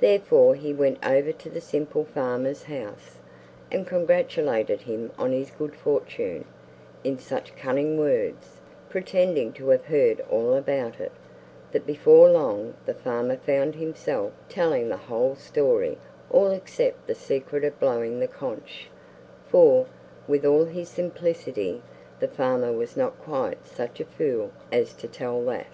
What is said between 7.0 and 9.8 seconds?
in such cunning words, pretending to